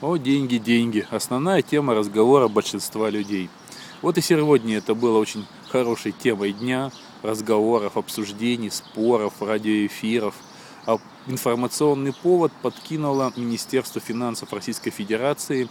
[0.00, 1.06] О, деньги, деньги.
[1.10, 3.48] Основная тема разговора большинства людей.
[4.02, 6.90] Вот и сегодня это было очень хорошей темой дня,
[7.22, 10.34] разговоров, обсуждений, споров, радиоэфиров.
[10.86, 15.68] А информационный повод подкинуло Министерство финансов Российской Федерации,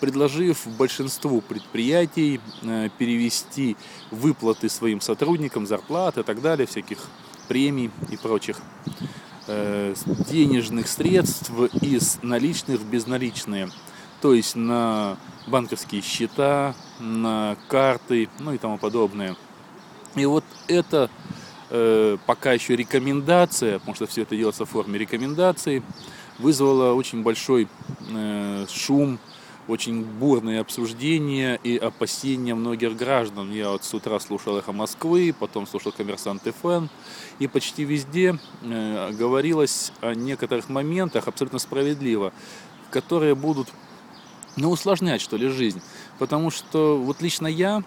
[0.00, 3.76] предложив большинству предприятий э, перевести
[4.10, 6.98] выплаты своим сотрудникам, зарплаты и так далее, всяких
[7.46, 8.58] премий и прочих
[10.28, 11.50] денежных средств
[11.80, 13.70] из наличных в безналичные.
[14.20, 19.36] То есть на банковские счета, на карты, ну и тому подобное.
[20.14, 21.10] И вот это
[21.70, 25.82] э, пока еще рекомендация, потому что все это делается в форме рекомендаций,
[26.38, 27.68] вызвало очень большой
[28.10, 29.18] э, шум
[29.68, 33.52] очень бурные обсуждения и опасения многих граждан.
[33.52, 36.86] Я вот с утра слушал «Эхо Москвы», потом слушал «Коммерсант ФМ»,
[37.38, 42.32] и почти везде э, говорилось о некоторых моментах абсолютно справедливо,
[42.90, 43.68] которые будут
[44.56, 45.82] ну, усложнять, что ли, жизнь.
[46.18, 47.82] Потому что вот лично я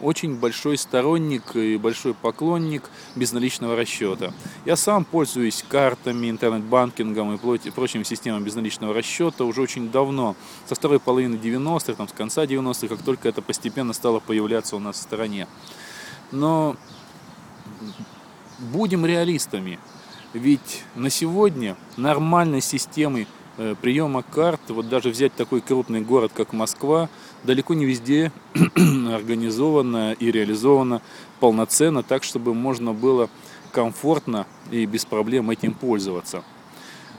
[0.00, 4.32] очень большой сторонник и большой поклонник безналичного расчета.
[4.64, 10.36] Я сам пользуюсь картами, интернет-банкингом и прочими системами безналичного расчета уже очень давно,
[10.66, 14.78] со второй половины 90-х, там, с конца 90-х, как только это постепенно стало появляться у
[14.78, 15.46] нас в стране.
[16.32, 16.76] Но
[18.58, 19.78] будем реалистами,
[20.32, 23.26] ведь на сегодня нормальной системы
[23.80, 27.08] приема карт, вот даже взять такой крупный город, как Москва,
[27.44, 28.32] далеко не везде
[28.74, 31.02] организовано и реализовано
[31.40, 33.28] полноценно, так, чтобы можно было
[33.72, 36.42] комфортно и без проблем этим пользоваться.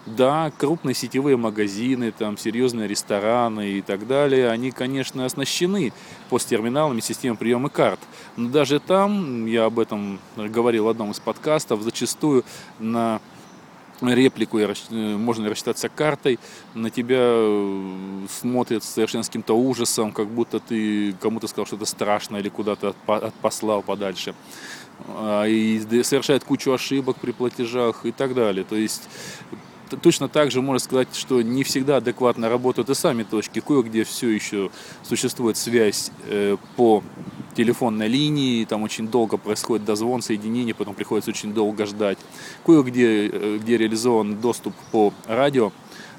[0.06, 5.94] Да, крупные сетевые магазины, там серьезные рестораны и так далее, они, конечно, оснащены
[6.30, 8.00] посттерминалами системы приема карт.
[8.38, 12.46] Но даже там, я об этом говорил в одном из подкастов, зачастую
[12.78, 13.20] на
[14.02, 16.40] реплику, э, можно рассчитаться картой,
[16.74, 22.42] на тебя э, смотрят совершенно с каким-то ужасом, как будто ты кому-то сказал что-то страшное
[22.42, 22.96] или куда-то
[23.42, 24.36] послал подальше.
[25.08, 28.64] А, и совершает кучу ошибок при платежах и так далее.
[28.64, 29.04] То есть
[30.02, 33.60] точно так же можно сказать, что не всегда адекватно работают и сами точки.
[33.60, 34.72] Кое-где все еще
[35.04, 37.04] существует связь э, по
[37.56, 42.18] телефонной линии, там очень долго происходит дозвон, соединение, потом приходится очень долго ждать.
[42.66, 45.72] Кое-где э, где реализован доступ по радио,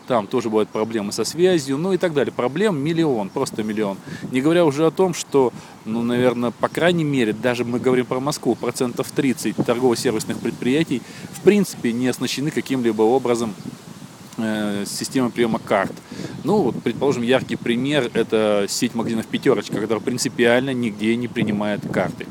[0.06, 2.32] там тоже бывают проблемы со связью, ну и так далее.
[2.32, 3.98] Проблем миллион, просто миллион.
[4.30, 5.52] Не говоря уже о том, что,
[5.84, 11.40] ну, наверное, по крайней мере, даже мы говорим про Москву, процентов 30 торгово-сервисных предприятий в
[11.40, 13.54] принципе не оснащены каким-либо образом
[14.38, 15.92] э, системой приема карт.
[16.44, 22.26] Ну, вот, предположим, яркий пример– это сеть магазинов «Пятерочка», которая принципиально нигде не принимает карты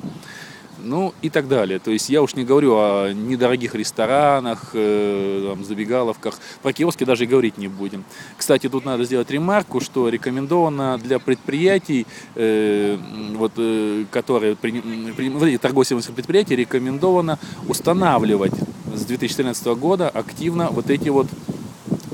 [0.85, 1.79] ну и так далее.
[1.79, 7.25] То есть я уж не говорю о недорогих ресторанах, э, там, забегаловках, про киоски даже
[7.25, 8.05] и говорить не будем.
[8.37, 12.05] Кстати, тут надо сделать ремарку, что рекомендовано для предприятий,
[12.35, 12.97] э,
[13.35, 14.81] вот, э, которые, при,
[15.15, 18.53] при, вот предприятия, рекомендовано устанавливать
[18.93, 21.27] с 2014 года активно вот эти вот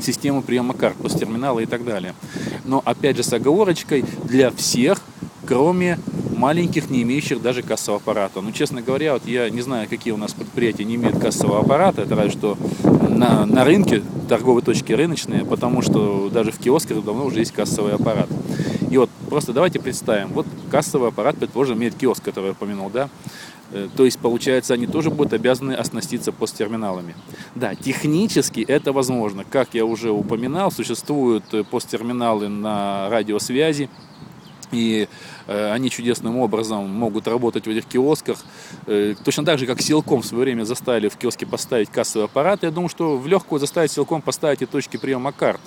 [0.01, 2.13] системы приема карт, посттерминалы и так далее.
[2.65, 5.01] Но опять же с оговорочкой для всех,
[5.45, 5.99] кроме
[6.35, 8.41] маленьких, не имеющих даже кассового аппарата.
[8.41, 12.01] Ну, честно говоря, вот я не знаю, какие у нас предприятия не имеют кассового аппарата.
[12.01, 17.25] Это разве что на, на рынке, торговые точки рыночные, потому что даже в киосках давно
[17.25, 18.27] уже есть кассовый аппарат.
[18.89, 23.09] И вот просто давайте представим, вот кассовый аппарат, предположим, имеет киоск, который я упомянул, да,
[23.95, 27.15] то есть, получается, они тоже будут обязаны оснаститься посттерминалами.
[27.55, 29.45] Да, технически это возможно.
[29.49, 33.89] Как я уже упоминал, существуют э, посттерминалы на радиосвязи,
[34.71, 35.07] и
[35.47, 38.37] э, они чудесным образом могут работать в этих киосках.
[38.87, 42.63] Э, точно так же, как Силком в свое время заставили в киоске поставить кассовый аппарат.
[42.63, 45.61] Я думаю, что в легкую заставить Силком поставить и точки приема карт.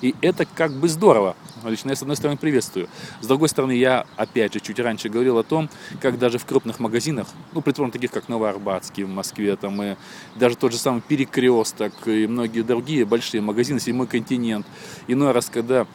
[0.00, 1.36] И это как бы здорово.
[1.64, 2.88] Лично я, с одной стороны, приветствую.
[3.20, 5.68] С другой стороны, я, опять же, чуть раньше говорил о том,
[6.00, 9.96] как даже в крупных магазинах, ну, предположим, таких как Новоарбатский в Москве, там, и
[10.36, 14.66] даже тот же самый Перекресток и многие другие большие магазины, Седьмой континент,
[15.08, 15.86] иной раз, когда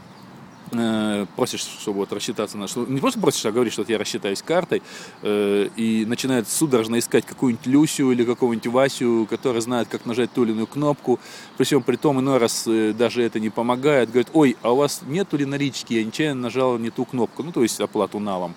[0.74, 4.42] Э, просишь, чтобы вот рассчитаться на что не просто просишь, а говоришь, что я рассчитаюсь
[4.42, 4.82] картой,
[5.22, 10.44] э, и начинает судорожно искать какую-нибудь Люсю или какого-нибудь Васю, который знает, как нажать ту
[10.44, 11.20] или иную кнопку.
[11.58, 14.10] При всем при том, иной раз э, даже это не помогает.
[14.10, 15.94] Говорит, ой, а у вас нету ли налички?
[15.94, 18.56] Я нечаянно нажал не ту кнопку, ну то есть оплату налом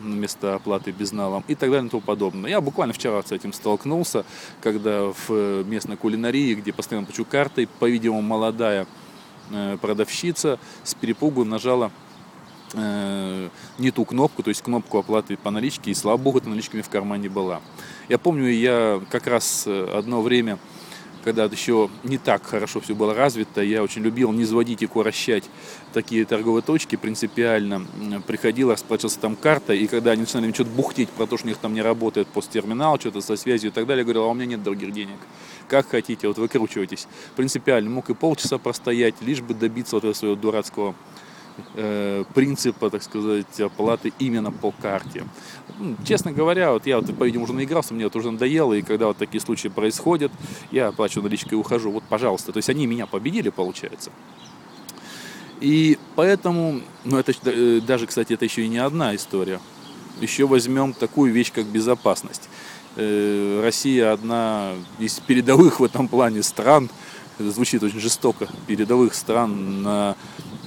[0.00, 2.48] вместо оплаты безналом и так далее и тому подобное.
[2.48, 4.24] Я буквально вчера с этим столкнулся,
[4.62, 8.86] когда в местной кулинарии, где постоянно плачу картой, по-видимому, молодая Э,
[9.80, 11.90] продавщица с перепугу нажала
[12.74, 13.48] э,
[13.78, 16.76] не ту кнопку, то есть кнопку оплаты по наличке, и слава богу, эта наличка у
[16.76, 17.60] меня в кармане была.
[18.08, 20.58] Я помню, я как раз э, одно время
[21.24, 25.44] когда еще не так хорошо все было развито, я очень любил не заводить и курощать
[25.92, 27.86] такие торговые точки принципиально.
[28.26, 31.58] Приходил, расплачивался там картой, и когда они начинали что-то бухтеть про то, что у них
[31.58, 34.46] там не работает посттерминал, что-то со связью и так далее, я говорил, а у меня
[34.46, 35.18] нет других денег.
[35.68, 37.06] Как хотите, вот выкручивайтесь.
[37.36, 40.94] Принципиально мог и полчаса простоять, лишь бы добиться вот этого своего дурацкого
[42.34, 45.24] принципа, так сказать, оплаты именно по карте.
[45.78, 49.06] Ну, честно говоря, вот я вот, по-видимому, уже наигрался, мне вот уже надоело, и когда
[49.06, 50.30] вот такие случаи происходят,
[50.70, 51.90] я плачу наличкой и ухожу.
[51.90, 52.52] Вот, пожалуйста.
[52.52, 54.10] То есть они меня победили, получается.
[55.60, 59.60] И поэтому, ну это э, даже, кстати, это еще и не одна история.
[60.20, 62.48] Еще возьмем такую вещь, как безопасность.
[62.96, 66.88] Э, Россия одна из передовых в этом плане стран,
[67.38, 70.16] это звучит очень жестоко, передовых стран на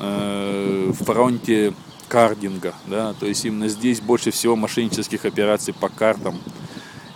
[0.04, 1.74] э, фронте
[2.08, 6.36] кардинга, да, то есть именно здесь больше всего мошеннических операций по картам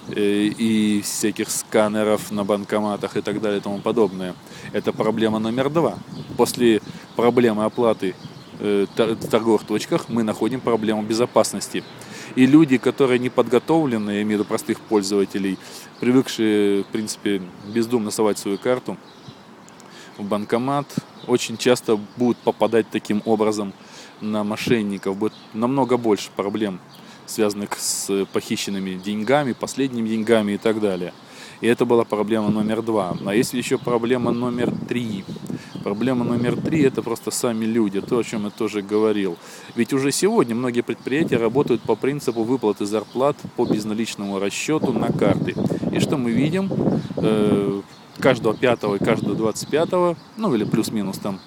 [0.10, 4.34] э, и всяких сканеров на банкоматах и так далее и тому подобное.
[4.74, 5.98] Это проблема номер два.
[6.36, 6.82] После
[7.16, 8.16] проблемы оплаты
[8.60, 11.84] э, в торговых точках мы находим проблему безопасности.
[12.36, 15.58] И люди, которые не подготовлены, я имею в виду простых пользователей,
[16.00, 17.42] привыкшие, в принципе,
[17.74, 18.98] бездумно совать свою карту
[20.18, 20.88] в банкомат,
[21.28, 23.74] очень часто будут попадать таким образом
[24.22, 25.18] на мошенников.
[25.18, 26.80] Будет намного больше проблем,
[27.26, 31.14] связанных с похищенными деньгами, последними деньгами и так далее.
[31.60, 33.18] И это была проблема номер два.
[33.26, 35.26] А есть еще проблема номер три.
[35.84, 39.38] Проблема номер три– это просто сами люди, то, о чем я тоже говорил.
[39.76, 45.56] Ведь уже сегодня многие предприятия работают по принципу выплаты зарплат по безналичному расчету на карты.
[45.92, 46.70] И что мы видим?
[48.20, 51.40] Каждого пятого и каждого двадцать пятого, ну или плюс-минус там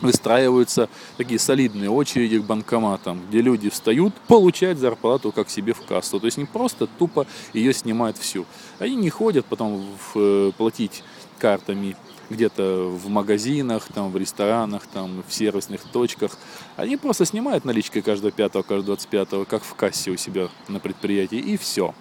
[0.00, 6.20] выстраиваются такие солидные очереди к банкоматам, где люди встают получать зарплату как себе в кассу.
[6.20, 8.46] То есть не просто тупо ее снимают всю.
[8.78, 11.02] Они не ходят потом в, э, платить
[11.38, 11.96] картами
[12.30, 16.38] где-то в магазинах, там, в ресторанах, там, в сервисных точках.
[16.76, 20.80] Они просто снимают наличкой каждого пятого, каждого двадцать пятого, как в кассе у себя на
[20.80, 21.94] предприятии, и все.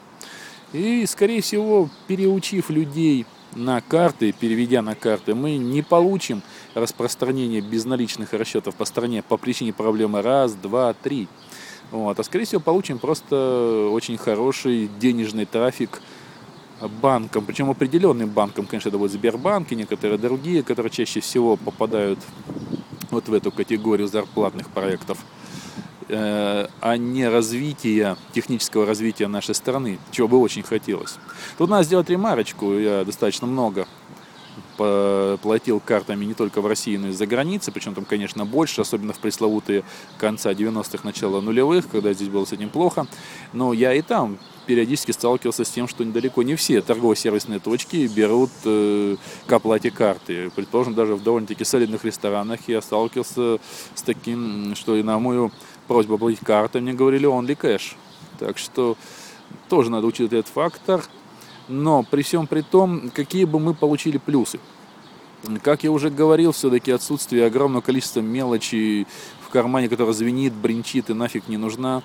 [0.74, 3.25] И, скорее всего, переучив людей
[3.56, 6.42] на карты, переведя на карты, мы не получим
[6.74, 11.28] распространение безналичных расчетов по стране по причине проблемы раз, два, три.
[11.92, 12.20] Вот.
[12.20, 16.02] А скорее всего получим просто очень хороший денежный трафик
[17.02, 22.20] банкам, причем определенным банкам, конечно, это вот Сбербанк и некоторые другие, которые чаще всего попадают
[23.12, 25.20] вот в эту категорию зарплатных проектов.
[26.10, 31.16] Э, а не развития, технического развития нашей страны, чего бы очень хотелось.
[31.58, 33.88] Тут надо сделать ремарочку, я достаточно много
[34.76, 39.14] платил картами не только в России, но и за границей, причем там, конечно, больше, особенно
[39.14, 39.84] в пресловутые
[40.18, 43.08] конца 90-х, начала нулевых, когда здесь было с этим плохо.
[43.54, 48.52] Но я и там периодически сталкивался с тем, что недалеко не все торгово-сервисные точки берут
[48.66, 50.52] э, к оплате карты.
[50.56, 53.60] Предположим, даже в довольно-таки солидных ресторанах я сталкивался
[53.94, 55.52] с таким, что и на мою
[55.88, 57.96] просьба оплатить картой, мне говорили only cash.
[58.40, 58.98] Так что
[59.70, 61.04] тоже надо учитывать этот фактор.
[61.68, 64.60] Но при всем при том, какие бы мы получили плюсы?
[65.62, 69.08] Как я уже говорил, все-таки отсутствие огромного количества мелочи
[69.46, 72.02] в кармане, которая звенит, бренчит и нафиг не нужна,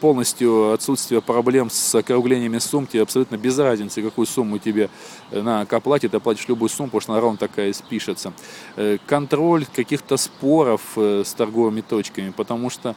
[0.00, 4.90] полностью отсутствие проблем с округлениями сумм, тебе абсолютно без разницы, какую сумму тебе
[5.30, 8.32] э, на оплатит, ты оплатишь любую сумму, потому что она ровно такая спишется.
[8.76, 12.94] Э, контроль каких-то споров с торговыми точками, потому что,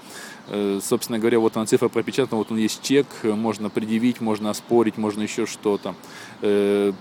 [0.82, 5.22] собственно говоря, вот она цифра пропечатана, вот он есть чек, можно предъявить, можно оспорить, можно
[5.22, 5.96] еще что-то.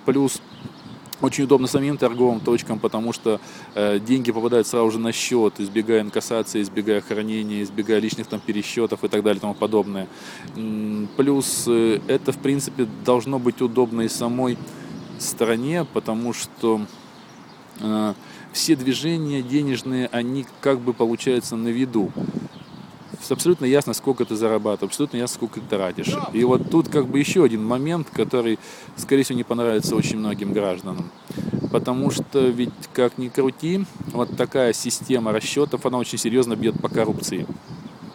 [0.04, 0.40] Плюс
[1.20, 3.40] очень удобно самим торговым точкам, потому что
[3.74, 9.04] э, деньги попадают сразу же на счет, избегая инкассации, избегая хранения, избегая личных там пересчетов
[9.04, 10.08] и так далее и тому подобное.
[11.16, 14.56] Плюс э, это, в принципе, должно быть удобно и самой
[15.18, 16.80] стране, потому что
[17.80, 18.14] э,
[18.52, 22.10] все движения денежные, они как бы получаются на виду
[23.31, 26.14] абсолютно ясно, сколько ты зарабатываешь, абсолютно ясно, сколько ты тратишь.
[26.33, 28.59] И вот тут как бы еще один момент, который,
[28.97, 31.11] скорее всего, не понравится очень многим гражданам.
[31.71, 36.88] Потому что ведь, как ни крути, вот такая система расчетов, она очень серьезно бьет по
[36.88, 37.47] коррупции.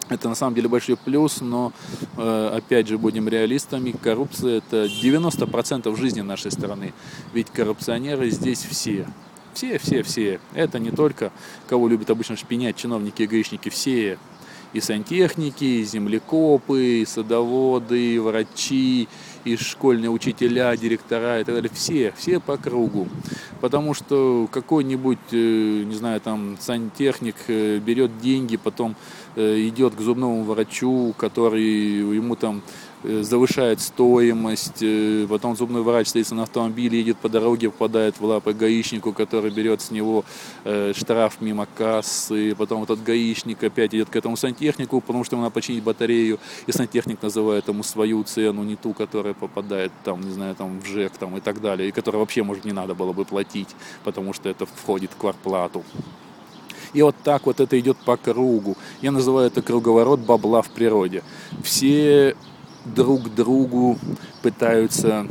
[0.08, 1.72] Это на самом деле большой плюс, но
[2.16, 6.92] э, опять же будем реалистами, коррупция это 90% жизни нашей страны.
[7.32, 9.08] Ведь коррупционеры здесь все.
[9.52, 10.38] Все, все, все.
[10.54, 11.32] Это не только,
[11.66, 14.18] кого любят обычно шпинять чиновники и гаишники, все
[14.76, 19.08] и сантехники, и землекопы, и садоводы, и врачи,
[19.44, 21.70] и школьные учителя, директора и так далее.
[21.72, 23.08] Все, все по кругу.
[23.60, 28.96] Потому что какой-нибудь, э, не знаю, там сантехник э, берет деньги, потом
[29.36, 31.64] э, идет к зубному врачу, который
[32.16, 32.62] ему там
[33.22, 38.52] завышает стоимость, э, потом зубной врач стоит на автомобиле, едет по дороге, попадает в лапы
[38.52, 40.24] гаишнику, который берет с него
[40.94, 45.54] штраф мимо кассы, потом этот гаишник опять идет к этому сантехнику, потому что ему надо
[45.54, 50.54] починить батарею, и сантехник называет ему свою цену, не ту, которая попадает там, не знаю,
[50.54, 53.24] там в ЖЭК там, и так далее, и которая вообще, может, не надо было бы
[53.24, 53.68] платить,
[54.04, 55.84] потому что это входит в квартплату.
[56.92, 58.76] И вот так вот это идет по кругу.
[59.02, 61.22] Я называю это круговорот бабла в природе.
[61.62, 62.36] Все
[62.94, 63.98] друг другу
[64.42, 65.26] пытаются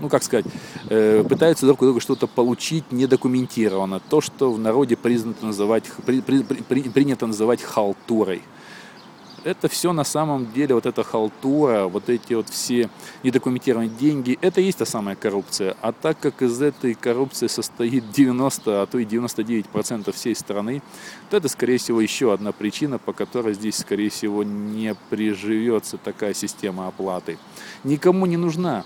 [0.00, 0.46] ну как сказать,
[0.90, 4.00] э, пытаются друг у друга что-то получить недокументированно.
[4.00, 8.42] То, что в народе признато называть, при, при, при, принято называть халтурой
[9.48, 12.90] это все на самом деле, вот эта халтура, вот эти вот все
[13.22, 15.74] недокументированные деньги, это и есть та самая коррупция.
[15.80, 20.82] А так как из этой коррупции состоит 90, а то и 99% всей страны,
[21.30, 26.34] то это, скорее всего, еще одна причина, по которой здесь, скорее всего, не приживется такая
[26.34, 27.38] система оплаты.
[27.84, 28.84] Никому не нужна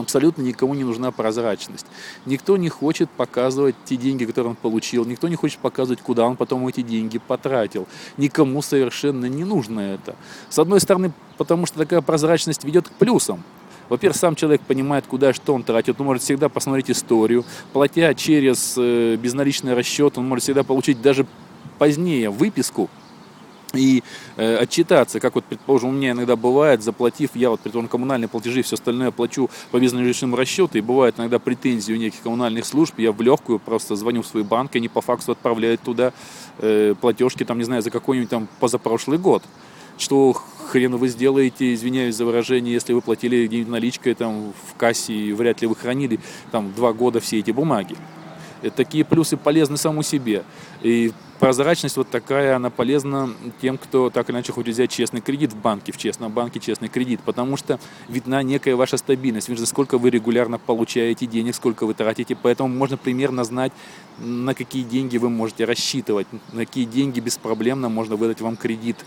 [0.00, 1.86] абсолютно никому не нужна прозрачность.
[2.26, 6.36] Никто не хочет показывать те деньги, которые он получил, никто не хочет показывать, куда он
[6.36, 7.86] потом эти деньги потратил.
[8.16, 10.16] Никому совершенно не нужно это.
[10.48, 13.42] С одной стороны, потому что такая прозрачность ведет к плюсам.
[13.88, 16.00] Во-первых, сам человек понимает, куда и что он тратит.
[16.00, 17.44] Он может всегда посмотреть историю.
[17.72, 21.26] Платя через э, безналичный расчет, он может всегда получить даже
[21.78, 22.88] позднее выписку
[23.74, 24.02] и
[24.36, 28.62] э, отчитаться, как вот, предположим, у меня иногда бывает, заплатив, я вот, предположим, коммунальные платежи,
[28.62, 33.12] все остальное плачу по безналичному расчету, и бывает иногда претензии у неких коммунальных служб, я
[33.12, 36.12] в легкую просто звоню в свой банк, и они по факсу отправляют туда
[36.58, 39.42] э, платежки, там, не знаю, за какой-нибудь там позапрошлый год.
[39.98, 40.34] Что
[40.68, 45.60] хрен вы сделаете, извиняюсь за выражение, если вы платили наличкой там в кассе, и вряд
[45.60, 46.18] ли вы хранили
[46.50, 47.96] там два года все эти бумаги.
[48.74, 50.44] Такие плюсы полезны саму себе.
[50.82, 51.12] И
[51.42, 53.28] прозрачность вот такая, она полезна
[53.60, 56.88] тем, кто так или иначе хочет взять честный кредит в банке, в честном банке честный
[56.88, 61.94] кредит, потому что видна некая ваша стабильность, видно, сколько вы регулярно получаете денег, сколько вы
[61.94, 63.72] тратите, поэтому можно примерно знать,
[64.20, 68.98] на какие деньги вы можете рассчитывать, на какие деньги беспроблемно можно выдать вам кредит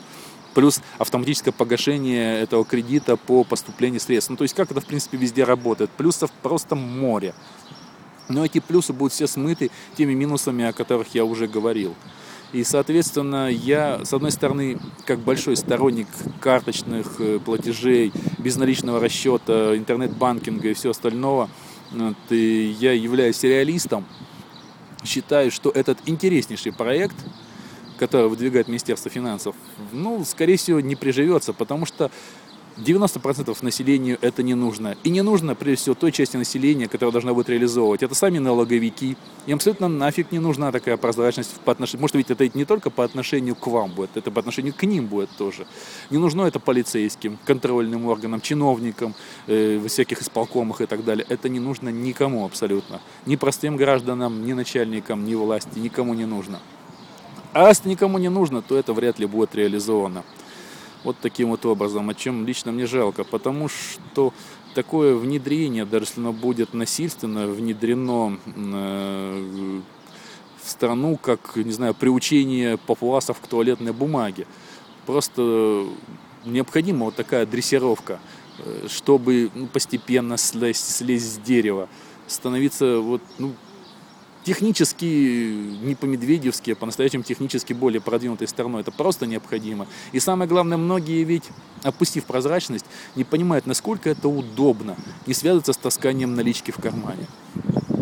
[0.54, 4.30] плюс автоматическое погашение этого кредита по поступлению средств.
[4.30, 5.90] Ну, то есть как это, в принципе, везде работает.
[5.92, 7.34] Плюсов просто море.
[8.28, 11.96] Но эти плюсы будут все смыты теми минусами, о которых я уже говорил.
[12.56, 16.08] И, соответственно, я, с одной стороны, как большой сторонник
[16.40, 21.50] карточных э, платежей, безналичного расчета, интернет-банкинга и всего остального,
[21.92, 24.06] вот, и я являюсь реалистом,
[25.04, 27.18] считаю, что этот интереснейший проект,
[28.00, 29.54] который выдвигает Министерство финансов,
[29.92, 32.10] ну, скорее всего, не приживется, потому что
[32.78, 34.98] 90% населению это не нужно.
[35.04, 38.04] И не нужно, прежде всего, той части населения, которая должна будет реализовывать.
[38.04, 39.18] Это сами налоговики.
[39.46, 42.02] Им абсолютно нафиг не нужна такая прозрачность по отношению...
[42.02, 45.08] Может быть, это не только по отношению к вам будет, это по отношению к ним
[45.08, 45.66] будет тоже.
[46.10, 49.16] Не нужно это полицейским, контрольным органам, чиновникам,
[49.48, 51.26] э, всяких исполкомах и так далее.
[51.30, 53.00] Это не нужно никому абсолютно.
[53.26, 56.60] Ни простым гражданам, ни начальникам, ни власти, никому не нужно.
[57.54, 60.26] А если никому не нужно, то это вряд ли будет реализовано.
[61.06, 64.34] Вот таким вот образом, о чем лично мне жалко, потому что
[64.74, 69.82] такое внедрение, даже если оно будет насильственно внедрено э,
[70.64, 74.48] в страну, как, не знаю, приучение папуасов к туалетной бумаге,
[75.06, 75.86] просто
[76.44, 78.20] необходима вот такая дрессировка,
[78.58, 81.88] э, чтобы ну, постепенно слезть, слезть с дерева,
[82.26, 83.54] становиться вот, ну,
[84.46, 85.06] технически,
[85.84, 88.82] не по-медведевски, а по-настоящему технически более продвинутой стороной.
[88.82, 89.88] Это просто необходимо.
[90.12, 91.46] И самое главное, многие ведь,
[91.84, 92.86] опустив прозрачность,
[93.16, 97.26] не понимают, насколько это удобно, не связываться с тасканием налички в кармане.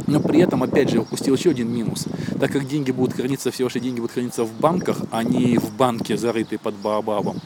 [0.05, 2.05] Но при этом, опять же, упустил еще один минус.
[2.39, 5.73] Так как деньги будут храниться, все ваши деньги будут храниться в банках, а не в
[5.75, 7.37] банке, зарытые под Баобабом,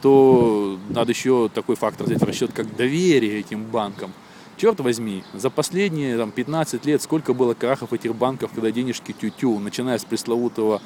[0.00, 4.12] то надо еще такой фактор взять в расчет, как доверие этим банкам–
[4.56, 9.58] черт возьми, за последние там, 15 лет сколько было крахов этих банков, когда денежки тю-тю,
[9.58, 10.80] начиная с пресловутого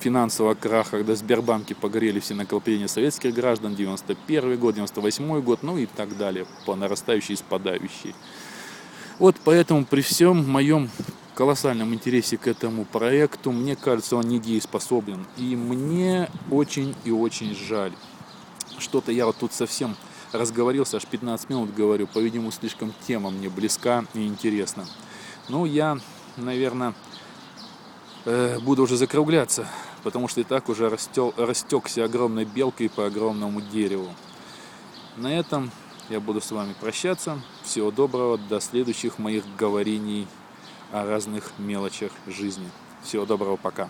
[0.00, 5.86] финансового краха, когда Сбербанки погорели все накопления советских граждан, 91 год, 98 год, ну и
[5.86, 8.14] так далее, по нарастающей и спадающей.
[9.18, 10.90] Вот поэтому при всем моем
[11.34, 15.24] колоссальном интересе к этому проекту, мне кажется, он недееспособен.
[15.36, 17.92] И мне очень и очень жаль.
[18.78, 19.96] Что-то я вот тут совсем
[20.34, 24.84] разговорился, аж 15 минут говорю, по-видимому, слишком тема мне близка и интересна.
[25.48, 25.98] Ну, я,
[26.36, 26.94] наверное,
[28.24, 29.66] э, буду уже закругляться,
[30.02, 34.08] потому что и так уже растел, растекся огромной белкой по огромному дереву.
[35.16, 35.70] На этом
[36.08, 37.40] я буду с вами прощаться.
[37.62, 40.26] Всего доброго, до следующих моих говорений
[40.92, 42.68] о разных мелочах жизни.
[43.02, 43.88] Всего доброго, пока.